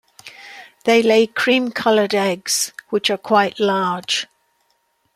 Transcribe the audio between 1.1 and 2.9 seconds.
cream-colored eggs